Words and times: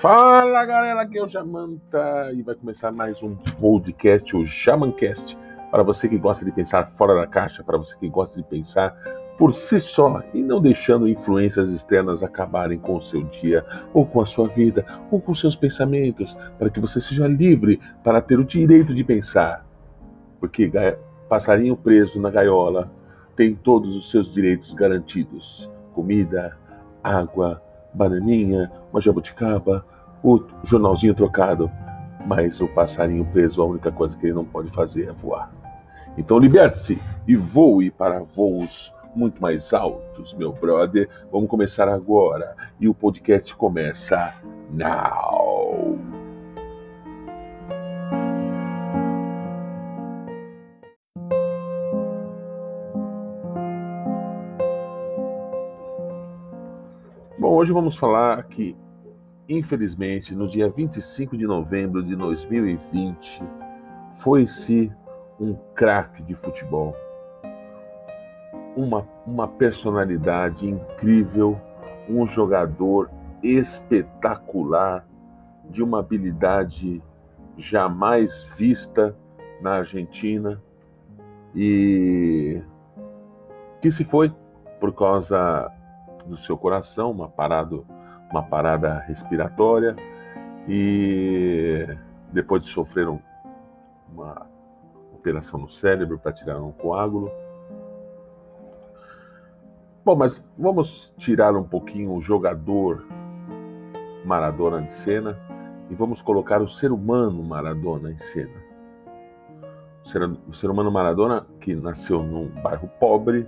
Fala 0.00 0.64
galera, 0.64 1.02
aqui 1.02 1.18
é 1.18 1.22
o 1.22 1.28
Jamanta 1.28 2.32
e 2.32 2.40
vai 2.40 2.54
começar 2.54 2.90
mais 2.90 3.22
um 3.22 3.36
podcast, 3.36 4.34
o 4.34 4.46
Jamancast, 4.46 5.36
para 5.70 5.82
você 5.82 6.08
que 6.08 6.16
gosta 6.16 6.42
de 6.42 6.50
pensar 6.50 6.86
fora 6.86 7.14
da 7.14 7.26
caixa, 7.26 7.62
para 7.62 7.76
você 7.76 7.94
que 7.98 8.08
gosta 8.08 8.40
de 8.40 8.48
pensar 8.48 8.96
por 9.36 9.52
si 9.52 9.78
só 9.78 10.22
e 10.32 10.40
não 10.40 10.58
deixando 10.58 11.06
influências 11.06 11.70
externas 11.70 12.22
acabarem 12.22 12.78
com 12.78 12.96
o 12.96 13.02
seu 13.02 13.24
dia, 13.24 13.62
ou 13.92 14.06
com 14.06 14.22
a 14.22 14.26
sua 14.26 14.48
vida, 14.48 14.86
ou 15.10 15.20
com 15.20 15.34
seus 15.34 15.54
pensamentos, 15.54 16.34
para 16.58 16.70
que 16.70 16.80
você 16.80 16.98
seja 16.98 17.26
livre 17.26 17.78
para 18.02 18.22
ter 18.22 18.38
o 18.38 18.44
direito 18.44 18.94
de 18.94 19.04
pensar. 19.04 19.66
Porque 20.40 20.72
passarinho 21.28 21.76
preso 21.76 22.18
na 22.18 22.30
gaiola 22.30 22.90
tem 23.36 23.54
todos 23.54 23.94
os 23.94 24.10
seus 24.10 24.32
direitos 24.32 24.72
garantidos: 24.72 25.70
comida, 25.92 26.56
água, 27.04 27.62
bananinha, 27.92 28.70
uma 28.92 29.00
jabuticaba, 29.00 29.84
o 30.22 30.42
jornalzinho 30.64 31.14
trocado. 31.14 31.70
Mas 32.26 32.60
o 32.60 32.68
passarinho 32.68 33.24
preso, 33.24 33.62
a 33.62 33.66
única 33.66 33.90
coisa 33.90 34.16
que 34.16 34.26
ele 34.26 34.34
não 34.34 34.44
pode 34.44 34.70
fazer 34.70 35.08
é 35.08 35.12
voar. 35.12 35.50
Então 36.18 36.38
liberte-se 36.38 37.00
e 37.26 37.34
voe 37.34 37.90
para 37.90 38.20
voos 38.20 38.94
muito 39.14 39.40
mais 39.40 39.72
altos, 39.72 40.34
meu 40.34 40.52
brother. 40.52 41.08
Vamos 41.32 41.48
começar 41.48 41.88
agora. 41.88 42.54
E 42.78 42.88
o 42.88 42.94
podcast 42.94 43.54
começa 43.54 44.34
now. 44.70 45.89
Hoje 57.60 57.74
vamos 57.74 57.94
falar 57.94 58.42
que, 58.44 58.74
infelizmente, 59.46 60.34
no 60.34 60.48
dia 60.48 60.70
25 60.70 61.36
de 61.36 61.46
novembro 61.46 62.02
de 62.02 62.16
2020, 62.16 63.42
foi-se 64.14 64.90
um 65.38 65.54
craque 65.74 66.22
de 66.22 66.34
futebol. 66.34 66.96
Uma, 68.74 69.06
uma 69.26 69.46
personalidade 69.46 70.66
incrível, 70.66 71.60
um 72.08 72.26
jogador 72.26 73.10
espetacular, 73.42 75.06
de 75.68 75.82
uma 75.82 75.98
habilidade 75.98 77.02
jamais 77.58 78.42
vista 78.56 79.14
na 79.60 79.74
Argentina. 79.74 80.62
E 81.54 82.62
que 83.82 83.90
se 83.90 84.02
foi 84.02 84.32
por 84.80 84.94
causa 84.94 85.70
do 86.26 86.36
seu 86.36 86.56
coração, 86.56 87.10
uma 87.10 87.28
parada, 87.28 87.80
uma 88.30 88.42
parada 88.42 88.98
respiratória 89.00 89.96
e 90.68 91.86
depois 92.32 92.62
de 92.62 92.68
sofrer 92.68 93.08
uma 94.12 94.46
operação 95.12 95.60
no 95.60 95.68
cérebro 95.68 96.18
para 96.18 96.32
tirar 96.32 96.60
um 96.60 96.72
coágulo, 96.72 97.30
Bom, 100.02 100.16
mas 100.16 100.42
vamos 100.58 101.12
tirar 101.18 101.54
um 101.54 101.62
pouquinho 101.62 102.14
o 102.14 102.22
jogador 102.22 103.06
Maradona 104.24 104.80
de 104.80 104.90
cena 104.90 105.38
e 105.90 105.94
vamos 105.94 106.22
colocar 106.22 106.62
o 106.62 106.66
ser 106.66 106.90
humano 106.90 107.42
Maradona 107.42 108.10
em 108.10 108.16
cena. 108.16 108.56
O 110.02 110.08
ser, 110.08 110.22
o 110.48 110.52
ser 110.54 110.70
humano 110.70 110.90
Maradona, 110.90 111.46
que 111.60 111.74
nasceu 111.74 112.22
num 112.22 112.48
bairro 112.48 112.88
pobre, 112.98 113.46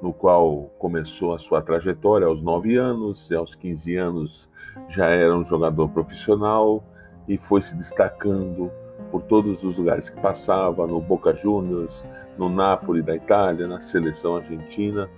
no 0.00 0.12
qual 0.12 0.70
começou 0.78 1.34
a 1.34 1.38
sua 1.38 1.60
trajetória 1.60 2.26
aos 2.26 2.40
9 2.40 2.76
anos, 2.76 3.30
e 3.30 3.34
aos 3.34 3.54
15 3.54 3.96
anos 3.96 4.50
já 4.88 5.06
era 5.06 5.36
um 5.36 5.44
jogador 5.44 5.88
profissional 5.88 6.84
e 7.26 7.36
foi 7.36 7.60
se 7.60 7.76
destacando 7.76 8.70
por 9.10 9.22
todos 9.22 9.64
os 9.64 9.76
lugares 9.78 10.08
que 10.08 10.20
passava, 10.20 10.86
no 10.86 11.00
Boca 11.00 11.32
Juniors, 11.34 12.06
no 12.36 12.48
Napoli 12.48 13.02
da 13.02 13.16
Itália, 13.16 13.66
na 13.66 13.80
seleção 13.80 14.36
argentina. 14.36 15.08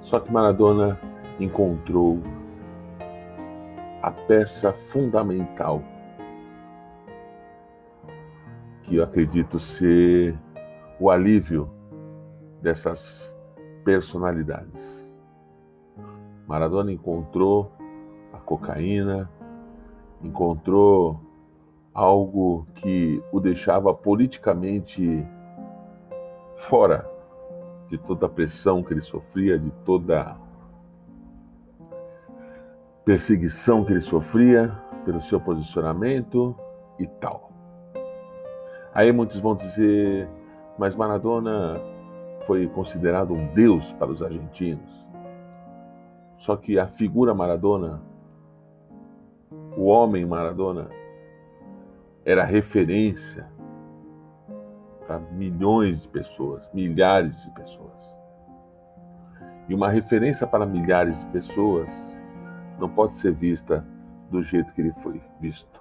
Só 0.00 0.18
que 0.18 0.32
Maradona 0.32 0.98
encontrou 1.38 2.22
a 4.02 4.10
peça 4.10 4.72
fundamental 4.72 5.82
que 8.82 8.96
eu 8.96 9.04
acredito 9.04 9.58
ser 9.58 10.38
o 10.98 11.10
alívio 11.10 11.70
dessas 12.62 13.36
personalidades. 13.88 15.10
Maradona 16.46 16.92
encontrou 16.92 17.72
a 18.34 18.36
cocaína, 18.36 19.30
encontrou 20.22 21.18
algo 21.94 22.66
que 22.74 23.22
o 23.32 23.40
deixava 23.40 23.94
politicamente 23.94 25.26
fora 26.54 27.10
de 27.88 27.96
toda 27.96 28.26
a 28.26 28.28
pressão 28.28 28.82
que 28.82 28.92
ele 28.92 29.00
sofria, 29.00 29.58
de 29.58 29.70
toda 29.86 30.36
perseguição 33.06 33.86
que 33.86 33.92
ele 33.92 34.02
sofria 34.02 34.70
pelo 35.06 35.22
seu 35.22 35.40
posicionamento 35.40 36.54
e 36.98 37.06
tal. 37.06 37.50
Aí 38.92 39.10
muitos 39.12 39.38
vão 39.38 39.56
dizer, 39.56 40.28
mas 40.78 40.94
Maradona 40.94 41.80
foi 42.46 42.66
considerado 42.68 43.32
um 43.34 43.46
deus 43.54 43.92
para 43.94 44.10
os 44.10 44.22
argentinos. 44.22 45.06
Só 46.36 46.56
que 46.56 46.78
a 46.78 46.86
figura 46.86 47.34
Maradona, 47.34 48.00
o 49.76 49.84
homem 49.84 50.24
Maradona, 50.24 50.88
era 52.24 52.44
referência 52.44 53.46
para 55.06 55.18
milhões 55.18 56.02
de 56.02 56.08
pessoas, 56.08 56.68
milhares 56.72 57.42
de 57.44 57.50
pessoas. 57.52 58.16
E 59.68 59.74
uma 59.74 59.88
referência 59.88 60.46
para 60.46 60.66
milhares 60.66 61.18
de 61.20 61.26
pessoas 61.26 61.90
não 62.78 62.88
pode 62.88 63.16
ser 63.16 63.32
vista 63.32 63.84
do 64.30 64.42
jeito 64.42 64.72
que 64.74 64.80
ele 64.80 64.92
foi 65.02 65.20
visto. 65.40 65.80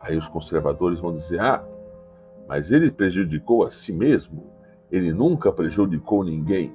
Aí 0.00 0.16
os 0.16 0.28
conservadores 0.28 1.00
vão 1.00 1.12
dizer: 1.12 1.40
ah, 1.40 1.64
mas 2.46 2.70
ele 2.70 2.90
prejudicou 2.90 3.64
a 3.64 3.70
si 3.70 3.92
mesmo, 3.92 4.53
ele 4.96 5.12
nunca 5.12 5.52
prejudicou 5.52 6.24
ninguém. 6.24 6.72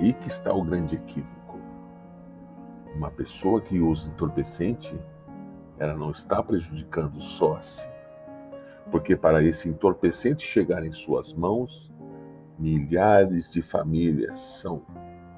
E 0.00 0.12
que 0.12 0.28
está 0.28 0.52
o 0.52 0.62
grande 0.62 0.96
equívoco. 0.96 1.58
Uma 2.94 3.10
pessoa 3.10 3.60
que 3.60 3.80
usa 3.80 4.08
entorpecente, 4.08 4.98
ela 5.78 5.94
não 5.94 6.10
está 6.10 6.42
prejudicando 6.42 7.20
só 7.20 7.56
a 7.56 7.60
si 7.60 7.88
porque 8.90 9.16
para 9.16 9.42
esse 9.42 9.68
entorpecente 9.68 10.42
chegar 10.42 10.84
em 10.84 10.92
suas 10.92 11.34
mãos, 11.34 11.92
milhares 12.58 13.50
de 13.50 13.62
famílias 13.62 14.40
são 14.60 14.82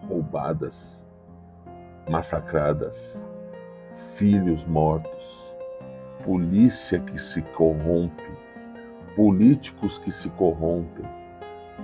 roubadas, 0.08 1.06
massacradas, 2.08 3.26
filhos 4.16 4.64
mortos, 4.64 5.54
polícia 6.24 6.98
que 7.00 7.18
se 7.18 7.42
corrompe, 7.42 8.30
políticos 9.16 9.98
que 9.98 10.10
se 10.10 10.28
corrompem. 10.30 11.04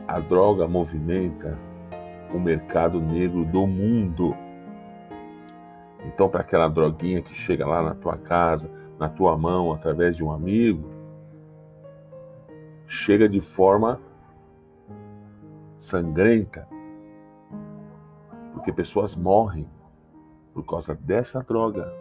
A 0.07 0.21
droga 0.21 0.69
movimenta 0.69 1.59
o 2.33 2.39
mercado 2.39 3.01
negro 3.01 3.45
do 3.45 3.67
mundo. 3.67 4.35
Então, 6.05 6.29
para 6.29 6.41
aquela 6.41 6.69
droguinha 6.69 7.23
que 7.23 7.35
chega 7.35 7.67
lá 7.67 7.83
na 7.83 7.95
tua 7.95 8.17
casa, 8.17 8.71
na 8.99 9.09
tua 9.09 9.37
mão, 9.37 9.73
através 9.73 10.17
de 10.17 10.25
um 10.25 10.31
amigo, 10.31 10.89
chega 12.87 13.29
de 13.29 13.41
forma 13.41 14.01
sangrenta, 15.77 16.69
porque 18.53 18.73
pessoas 18.73 19.15
morrem 19.15 19.69
por 20.55 20.65
causa 20.65 20.95
dessa 20.95 21.41
droga 21.41 21.93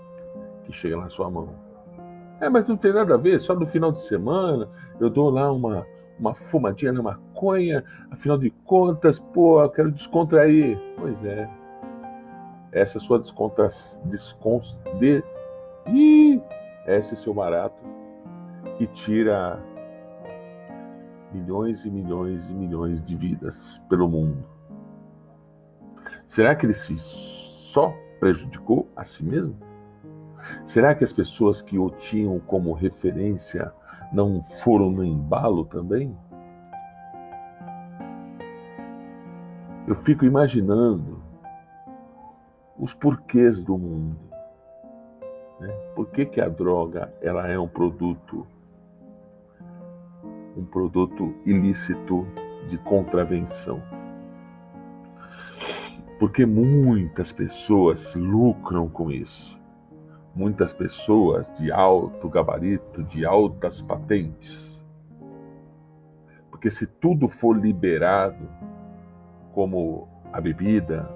que 0.63 0.71
chega 0.71 0.95
na 0.95 1.09
sua 1.09 1.29
mão. 1.29 1.64
É, 2.39 2.49
mas 2.49 2.67
não 2.67 2.75
tem 2.75 2.93
nada 2.93 3.15
a 3.15 3.17
ver, 3.17 3.39
só 3.39 3.55
no 3.55 3.65
final 3.65 3.91
de 3.91 4.05
semana 4.05 4.69
eu 4.99 5.09
dou 5.09 5.29
lá 5.29 5.51
uma, 5.51 5.85
uma 6.19 6.33
fumadinha 6.35 6.91
na 6.91 7.01
maconha, 7.01 7.83
afinal 8.11 8.37
de 8.37 8.49
contas, 8.65 9.19
pô, 9.19 9.61
eu 9.61 9.69
quero 9.69 9.91
descontrair. 9.91 10.77
Pois 10.97 11.23
é. 11.23 11.49
Essa 12.71 12.99
sua 12.99 13.19
descontra... 13.19 13.69
Descons... 14.03 14.79
De... 14.99 15.23
Ih, 15.87 16.41
esse 16.87 17.13
é 17.13 17.17
seu 17.17 17.33
barato 17.33 17.81
que 18.77 18.87
tira 18.87 19.63
milhões 21.31 21.85
e 21.85 21.91
milhões 21.91 22.49
e 22.49 22.53
milhões 22.53 23.01
de 23.01 23.15
vidas 23.15 23.81
pelo 23.89 24.09
mundo. 24.09 24.43
Será 26.27 26.55
que 26.55 26.65
ele 26.65 26.73
se 26.73 26.97
só 26.97 27.93
prejudicou 28.19 28.89
a 28.95 29.03
si 29.03 29.23
mesmo? 29.23 29.57
Será 30.65 30.93
que 30.93 31.03
as 31.03 31.13
pessoas 31.13 31.61
que 31.61 31.77
o 31.77 31.89
tinham 31.89 32.39
como 32.39 32.73
referência 32.73 33.71
não 34.11 34.41
foram 34.41 34.89
no 34.91 35.03
embalo 35.03 35.65
também? 35.65 36.15
Eu 39.87 39.93
fico 39.93 40.25
imaginando 40.25 41.21
os 42.77 42.93
porquês 42.93 43.61
do 43.61 43.77
mundo. 43.77 44.17
Né? 45.59 45.67
Por 45.95 46.09
que, 46.09 46.25
que 46.25 46.41
a 46.41 46.49
droga 46.49 47.13
ela 47.21 47.47
é 47.47 47.57
um 47.57 47.67
produto 47.67 48.45
um 50.57 50.65
produto 50.65 51.35
ilícito 51.45 52.25
de 52.69 52.77
contravenção? 52.77 53.81
Porque 56.17 56.45
muitas 56.45 57.31
pessoas 57.31 58.15
lucram 58.15 58.87
com 58.87 59.11
isso. 59.11 59.59
Muitas 60.35 60.73
pessoas 60.73 61.49
de 61.55 61.71
alto 61.71 62.29
gabarito, 62.29 63.03
de 63.03 63.25
altas 63.25 63.81
patentes. 63.81 64.85
Porque 66.51 66.69
se 66.69 66.85
tudo 66.85 67.27
for 67.27 67.57
liberado, 67.57 68.49
como 69.53 70.09
a 70.33 70.41
bebida, 70.41 71.09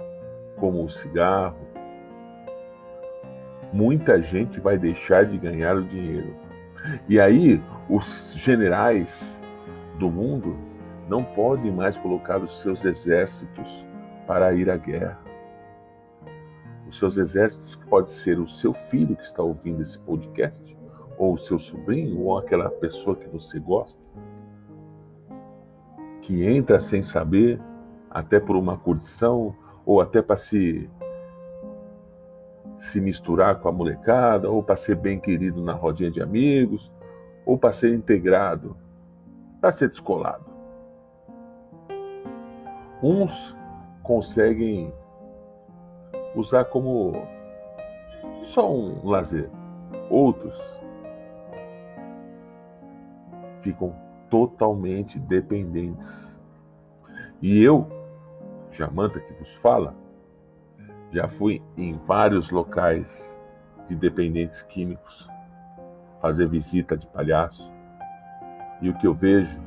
como 0.57 0.86
o 0.86 0.89
cigarro, 0.89 1.68
muita 3.74 4.21
gente 4.21 4.60
vai 4.60 4.77
deixar 4.77 5.25
de 5.25 5.38
ganhar 5.38 5.75
o 5.75 5.83
dinheiro. 5.83 6.33
E 7.10 7.19
aí, 7.19 7.62
os 7.89 8.33
generais 8.38 9.42
do 9.98 10.10
mundo 10.10 10.57
não 11.10 11.24
podem 11.24 11.72
mais 11.72 11.98
colocar 11.98 12.38
os 12.42 12.62
seus 12.62 12.86
exércitos 12.86 13.86
para 14.25 14.54
ir 14.54 14.69
à 14.69 14.77
guerra. 14.77 15.29
Os 16.89 16.97
seus 16.97 17.18
exércitos, 17.18 17.75
que 17.75 17.86
pode 17.86 18.09
ser 18.09 18.39
o 18.39 18.47
seu 18.47 18.74
filho 18.74 19.15
que 19.15 19.24
está 19.24 19.44
ouvindo 19.44 19.81
esse 19.81 20.00
podcast, 20.00 20.75
ou 21.18 21.33
o 21.33 21.38
seu 21.38 21.59
sobrinho, 21.59 22.19
ou 22.21 22.38
aquela 22.38 22.69
pessoa 22.69 23.15
que 23.15 23.27
você 23.27 23.59
gosta, 23.59 24.01
que 26.21 26.44
entra 26.44 26.80
sem 26.80 27.03
saber, 27.03 27.62
até 28.09 28.39
por 28.39 28.56
uma 28.56 28.75
curtição, 28.75 29.56
ou 29.86 30.01
até 30.01 30.21
para 30.21 30.36
se 30.36 30.89
se 32.80 33.01
misturar 33.01 33.59
com 33.59 33.68
a 33.68 33.71
molecada, 33.71 34.50
ou 34.50 34.63
para 34.63 34.77
ser 34.77 34.95
bem 34.95 35.19
querido 35.19 35.62
na 35.62 35.74
rodinha 35.74 36.09
de 36.09 36.21
amigos, 36.21 36.91
ou 37.45 37.57
para 37.57 37.74
ser 37.74 37.94
integrado, 37.94 38.75
para 39.59 39.71
ser 39.71 39.89
descolado. 39.89 40.45
Uns 43.03 43.56
conseguem 44.01 44.94
usar 46.39 46.65
como 46.65 47.13
só 48.44 48.71
um 48.71 49.07
lazer, 49.07 49.50
outros 50.09 50.81
ficam 53.62 53.95
totalmente 54.30 55.19
dependentes. 55.19 56.39
E 57.41 57.62
eu, 57.62 57.88
Jamanta 58.71 59.19
que 59.19 59.33
vos 59.33 59.53
fala, 59.56 59.94
já 61.12 61.27
fui 61.27 61.62
em 61.75 61.94
vários 62.06 62.51
locais 62.51 63.38
de 63.88 63.95
dependentes 63.95 64.62
químicos 64.62 65.27
fazer 66.21 66.47
visita 66.47 66.95
de 66.95 67.07
palhaço. 67.07 67.74
E 68.81 68.89
o 68.89 68.94
que 68.94 69.07
eu 69.07 69.13
vejo 69.13 69.59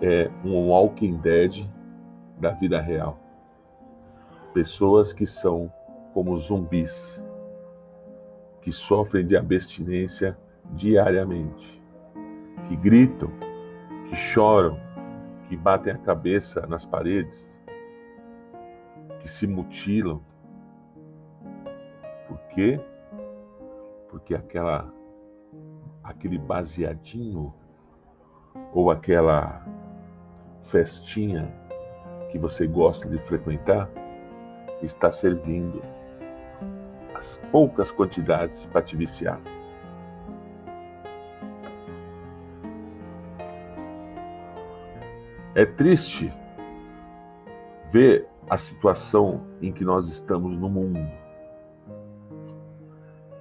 é 0.00 0.30
um 0.44 0.68
Walking 0.68 1.18
Dead 1.18 1.68
da 2.38 2.50
vida 2.50 2.80
real. 2.80 3.18
Pessoas 4.54 5.12
que 5.12 5.26
são 5.26 5.70
como 6.16 6.34
zumbis, 6.38 7.22
que 8.62 8.72
sofrem 8.72 9.26
de 9.26 9.36
abstinência 9.36 10.34
diariamente, 10.70 11.82
que 12.66 12.74
gritam, 12.74 13.30
que 14.08 14.16
choram, 14.16 14.80
que 15.46 15.54
batem 15.58 15.92
a 15.92 15.98
cabeça 15.98 16.66
nas 16.66 16.86
paredes, 16.86 17.46
que 19.20 19.28
se 19.28 19.46
mutilam, 19.46 20.22
por 22.26 22.38
quê? 22.48 22.80
Porque 24.08 24.34
aquela 24.34 24.90
aquele 26.02 26.38
baseadinho 26.38 27.52
ou 28.72 28.90
aquela 28.90 29.66
festinha 30.62 31.54
que 32.30 32.38
você 32.38 32.66
gosta 32.66 33.06
de 33.06 33.18
frequentar 33.18 33.90
está 34.80 35.10
servindo 35.10 35.82
as 37.16 37.36
poucas 37.50 37.90
quantidades 37.90 38.66
para 38.66 38.82
te 38.82 38.96
viciar. 38.96 39.40
É 45.54 45.64
triste 45.64 46.32
ver 47.90 48.28
a 48.48 48.58
situação 48.58 49.46
em 49.60 49.72
que 49.72 49.84
nós 49.84 50.06
estamos 50.08 50.56
no 50.56 50.68
mundo 50.68 51.00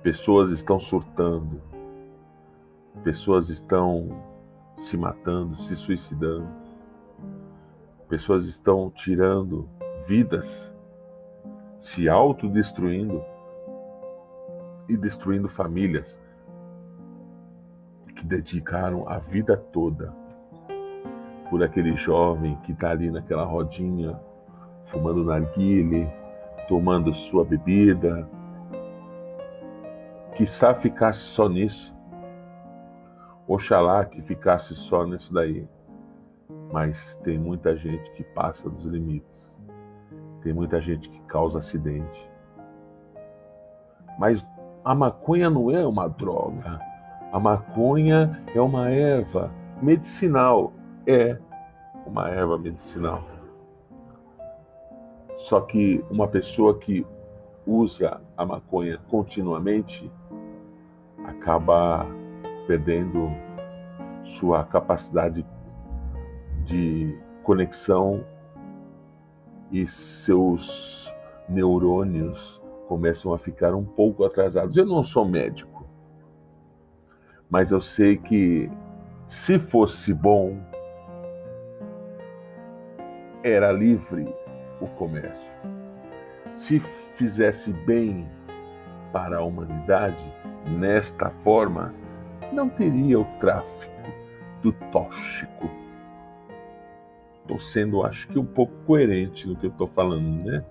Pessoas 0.05 0.51
estão 0.51 0.79
surtando, 0.79 1.59
pessoas 3.03 3.49
estão 3.49 4.07
se 4.77 4.95
matando, 4.95 5.55
se 5.55 5.75
suicidando, 5.75 6.47
pessoas 8.07 8.45
estão 8.45 8.91
tirando 8.91 9.67
vidas, 10.07 10.71
se 11.79 12.07
autodestruindo 12.07 13.19
e 14.87 14.97
destruindo 14.97 15.47
famílias 15.47 16.19
que 18.15 18.25
dedicaram 18.25 19.07
a 19.09 19.17
vida 19.17 19.57
toda 19.57 20.13
por 21.49 21.63
aquele 21.63 21.95
jovem 21.95 22.55
que 22.63 22.71
está 22.71 22.91
ali 22.91 23.11
naquela 23.11 23.43
rodinha, 23.43 24.19
fumando 24.83 25.23
narguile, 25.23 26.09
tomando 26.67 27.13
sua 27.13 27.43
bebida, 27.45 28.27
Quissá 30.35 30.73
ficasse 30.73 31.21
só 31.21 31.47
nisso. 31.47 31.95
Oxalá 33.47 34.03
que 34.03 34.21
ficasse 34.21 34.75
só 34.75 35.05
nisso 35.05 35.33
daí. 35.33 35.65
Mas 36.73 37.15
tem 37.23 37.39
muita 37.39 37.73
gente 37.77 38.11
que 38.11 38.21
passa 38.21 38.69
dos 38.69 38.85
limites. 38.85 39.55
Tem 40.41 40.51
muita 40.51 40.81
gente 40.81 41.09
que 41.09 41.21
causa 41.21 41.59
acidente. 41.59 42.29
Mas 44.19 44.45
a 44.85 44.93
maconha 44.93 45.49
não 45.49 45.71
é 45.71 45.85
uma 45.85 46.07
droga. 46.07 46.77
A 47.33 47.39
maconha 47.39 48.39
é 48.53 48.61
uma 48.61 48.87
erva 48.87 49.51
medicinal. 49.81 50.71
É 51.07 51.39
uma 52.05 52.29
erva 52.29 52.55
medicinal. 52.59 53.23
Só 55.35 55.61
que 55.61 56.05
uma 56.11 56.27
pessoa 56.27 56.77
que 56.77 57.03
usa 57.65 58.21
a 58.37 58.45
maconha 58.45 58.99
continuamente 59.09 60.09
acaba 61.25 62.05
perdendo 62.67 63.31
sua 64.23 64.63
capacidade 64.63 65.43
de 66.63 67.17
conexão 67.41 68.23
e 69.71 69.85
seus 69.87 71.11
neurônios 71.49 72.61
começam 72.87 73.33
a 73.33 73.37
ficar 73.37 73.73
um 73.73 73.83
pouco 73.83 74.23
atrasados. 74.23 74.77
Eu 74.77 74.85
não 74.85 75.03
sou 75.03 75.25
médico, 75.25 75.85
mas 77.49 77.71
eu 77.71 77.79
sei 77.79 78.17
que 78.17 78.69
se 79.27 79.57
fosse 79.57 80.13
bom, 80.13 80.57
era 83.43 83.71
livre 83.71 84.27
o 84.79 84.87
comércio. 84.87 85.51
Se 86.55 86.79
fizesse 87.15 87.71
bem 87.71 88.27
para 89.11 89.37
a 89.37 89.43
humanidade, 89.43 90.33
nesta 90.67 91.29
forma, 91.29 91.93
não 92.51 92.69
teria 92.69 93.19
o 93.19 93.25
tráfico 93.39 93.93
do 94.61 94.71
tóxico. 94.91 95.69
Estou 97.41 97.59
sendo, 97.59 98.03
acho 98.03 98.27
que, 98.27 98.39
um 98.39 98.45
pouco 98.45 98.73
coerente 98.85 99.47
no 99.47 99.55
que 99.55 99.67
eu 99.67 99.71
estou 99.71 99.87
falando, 99.87 100.43
né? 100.43 100.65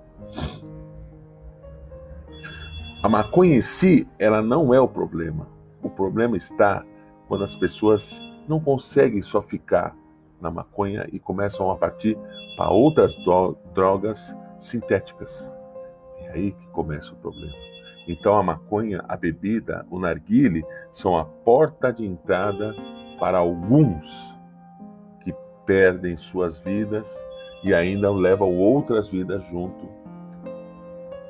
A 3.04 3.08
maconha 3.11 3.56
em 3.56 3.61
si, 3.61 4.08
ela 4.18 4.40
não 4.40 4.73
é 4.73 4.80
o 4.80 4.88
problema. 4.88 5.46
O 5.82 5.90
problema 5.90 6.38
está 6.38 6.82
quando 7.28 7.44
as 7.44 7.54
pessoas 7.54 8.18
não 8.49 8.58
conseguem 8.58 9.20
só 9.20 9.42
ficar 9.42 9.94
na 10.40 10.50
maconha 10.50 11.06
e 11.12 11.18
começam 11.18 11.70
a 11.70 11.76
partir 11.76 12.16
para 12.56 12.70
outras 12.70 13.14
drogas 13.75 14.34
sintéticas. 14.58 15.50
É 16.20 16.30
aí 16.30 16.52
que 16.52 16.66
começa 16.68 17.12
o 17.12 17.16
problema. 17.16 17.52
Então 18.08 18.38
a 18.38 18.42
maconha, 18.42 19.04
a 19.06 19.18
bebida, 19.18 19.84
o 19.90 19.99
narguile 19.99 20.64
são 20.90 21.14
a 21.14 21.26
porta 21.26 21.92
de 21.92 22.06
entrada 22.06 22.75
para 23.20 23.37
alguns 23.37 24.34
que 25.20 25.34
perdem 25.66 26.16
suas 26.16 26.58
vidas 26.58 27.06
e 27.62 27.75
ainda 27.75 28.11
levam 28.11 28.56
outras 28.56 29.11
vidas 29.11 29.44
junto 29.50 29.90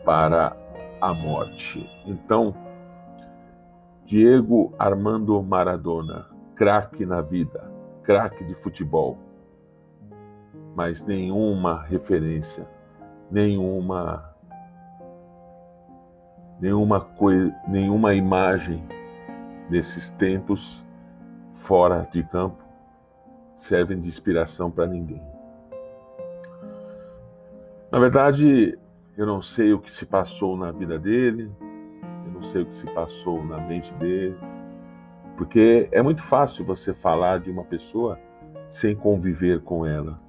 para 0.05 0.57
a 1.05 1.13
morte. 1.13 1.87
Então, 2.07 2.55
Diego 4.07 4.73
Armando 4.79 5.43
Maradona, 5.43 6.27
craque 6.55 7.05
na 7.05 7.21
vida, 7.21 7.71
craque 8.03 8.43
de 8.43 8.55
futebol, 8.55 9.19
mas 10.75 11.03
nenhuma 11.03 11.83
referência, 11.83 12.67
nenhuma 13.31 14.35
nenhuma, 16.59 17.01
coisa, 17.01 17.55
nenhuma 17.69 18.15
imagem 18.15 18.83
nesses 19.69 20.09
tempos 20.09 20.83
fora 21.53 22.09
de 22.11 22.23
campo 22.23 22.63
servem 23.57 24.01
de 24.01 24.09
inspiração 24.09 24.71
para 24.71 24.87
ninguém. 24.87 25.23
Na 27.91 27.99
verdade, 27.99 28.79
eu 29.17 29.27
não 29.27 29.41
sei 29.41 29.73
o 29.73 29.79
que 29.79 29.91
se 29.91 30.05
passou 30.05 30.57
na 30.57 30.73
vida 30.73 30.99
dele, 30.99 31.51
eu 32.27 32.33
não 32.33 32.43
sei 32.43 32.63
o 32.63 32.67
que 32.67 32.75
se 32.75 32.87
passou 32.93 33.45
na 33.45 33.59
mente 33.59 33.95
dele, 33.95 34.37
porque 35.37 35.89
é 35.93 36.03
muito 36.03 36.23
fácil 36.23 36.65
você 36.65 36.93
falar 36.93 37.41
de 37.41 37.51
uma 37.51 37.65
pessoa 37.65 38.19
sem 38.69 38.95
conviver 38.95 39.61
com 39.61 39.87
ela, 39.87 40.21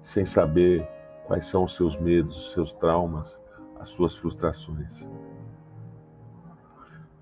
sem 0.00 0.24
saber 0.24 0.86
quais 1.26 1.46
são 1.46 1.64
os 1.64 1.74
seus 1.74 1.96
medos, 1.96 2.36
os 2.36 2.52
seus 2.52 2.72
traumas, 2.72 3.40
as 3.78 3.88
suas 3.88 4.14
frustrações. 4.14 5.06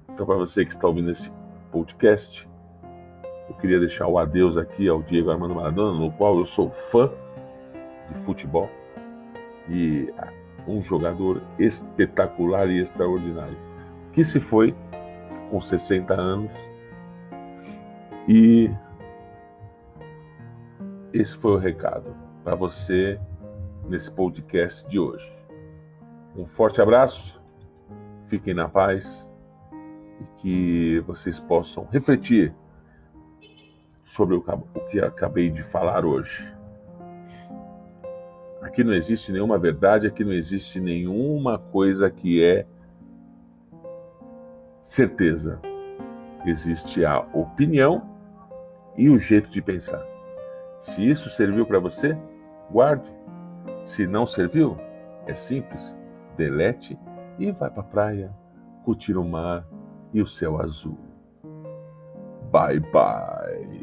Então, 0.09 0.27
para 0.27 0.37
você 0.37 0.65
que 0.65 0.73
está 0.73 0.87
ouvindo 0.87 1.11
esse 1.11 1.33
podcast, 1.71 2.49
eu 3.49 3.55
queria 3.57 3.79
deixar 3.79 4.07
o 4.07 4.19
adeus 4.19 4.57
aqui 4.57 4.89
ao 4.89 5.03
Diego 5.03 5.31
Armando 5.31 5.55
Maradona, 5.55 5.99
no 5.99 6.13
qual 6.13 6.39
eu 6.39 6.47
sou 6.47 6.71
fã 6.71 7.11
de 8.09 8.15
futebol 8.21 8.69
e 9.69 10.13
um 10.67 10.83
jogador 10.83 11.43
espetacular 11.59 12.69
e 12.69 12.81
extraordinário, 12.81 13.59
que 14.13 14.23
se 14.23 14.41
foi 14.41 14.75
com 15.51 15.61
60 15.61 16.15
anos 16.15 16.53
e 18.29 18.71
esse 21.13 21.37
foi 21.37 21.53
o 21.53 21.59
recado 21.59 22.15
para 22.45 22.55
você 22.55 23.21
nesse 23.89 24.11
podcast 24.11 24.89
de 24.89 24.99
hoje. 24.99 25.31
Um 26.37 26.47
forte 26.47 26.81
abraço, 26.81 27.43
fiquem 28.27 28.55
na 28.55 28.69
paz 28.69 29.31
e 30.21 30.41
que 30.41 30.99
vocês 31.01 31.39
possam 31.39 31.85
refletir 31.91 32.55
sobre 34.05 34.37
o 34.37 34.43
que 34.91 35.01
acabei 35.01 35.51
de 35.51 35.63
falar 35.63 36.05
hoje. 36.05 36.52
Aqui 38.63 38.85
não 38.85 38.95
existe 38.95 39.33
nenhuma 39.33 39.59
verdade, 39.59 40.07
aqui 40.07 40.25
não 40.25 40.33
existe 40.33 40.81
nenhuma 40.81 41.59
coisa 41.59 42.09
que 42.09 42.43
é 42.43 42.65
certeza. 44.81 45.61
Existe 46.47 47.05
a 47.05 47.21
opinião 47.35 48.09
e 48.97 49.11
o 49.11 49.19
jeito 49.19 49.51
de 49.51 49.61
pensar. 49.61 50.03
Se 50.79 51.09
isso 51.09 51.29
serviu 51.29 51.67
para 51.67 51.81
você, 51.81 52.17
guarde. 52.71 53.13
Se 53.85 54.07
não 54.07 54.25
serviu, 54.25 54.79
é 55.27 55.35
simples, 55.35 55.97
delete 56.37 56.97
e 57.39 57.51
vai 57.51 57.71
para 57.71 57.81
a 57.81 57.85
praia, 57.85 58.33
curtir 58.85 59.17
o 59.17 59.25
mar 59.25 59.67
e 60.13 60.23
o 60.23 60.27
céu 60.27 60.61
azul. 60.61 60.99
Bye 62.53 62.79
bye. 62.79 63.82